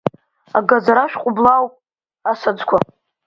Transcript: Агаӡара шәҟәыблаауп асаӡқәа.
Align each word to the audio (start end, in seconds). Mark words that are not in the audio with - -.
Агаӡара 0.57 1.03
шәҟәыблаауп 1.11 1.73
асаӡқәа. 2.31 2.77